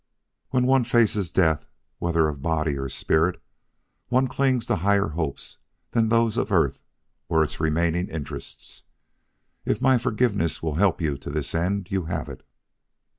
[0.49, 1.67] When one faces death,
[1.99, 3.39] whether of body or spirit,
[4.09, 5.59] one clings to higher hopes
[5.91, 6.81] than those of earth
[7.29, 8.81] or its remaining interests.
[9.63, 12.43] If my forgiveness will help you to this end, you have it.